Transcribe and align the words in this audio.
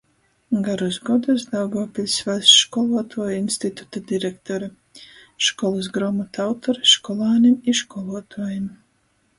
Garus 0.67 0.95
godus 1.09 1.43
Daugovpiļs 1.51 2.15
Vaļsts 2.29 2.55
školuotuoju 2.61 3.37
instituta 3.41 4.03
direktore, 4.13 4.71
školys 5.51 5.93
gruomotu 5.99 6.47
autore 6.49 6.93
školānim 6.97 7.61
i 7.75 7.79
školuotuojim. 7.85 8.69